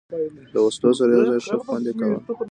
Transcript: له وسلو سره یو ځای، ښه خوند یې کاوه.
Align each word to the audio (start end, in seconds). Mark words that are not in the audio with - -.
له 0.53 0.59
وسلو 0.65 0.91
سره 0.99 1.11
یو 1.15 1.25
ځای، 1.29 1.39
ښه 1.47 1.57
خوند 1.65 1.85
یې 1.89 1.93
کاوه. 1.99 2.17